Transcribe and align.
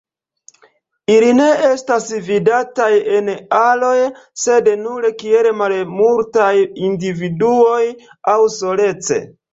Ili 1.15 1.27
ne 1.39 1.49
estas 1.67 2.07
vidataj 2.29 2.87
en 3.17 3.29
aroj, 3.57 3.93
sed 4.45 4.71
nur 4.87 5.05
kiel 5.23 5.51
malmultaj 5.61 6.51
individuoj 6.89 7.83
aŭ 8.35 8.39
solece. 8.57 9.25